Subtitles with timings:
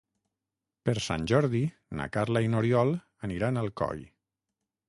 [0.89, 1.61] Per Sant Jordi
[2.01, 2.97] na Carla i n'Oriol
[3.29, 4.07] aniran a Alcoi.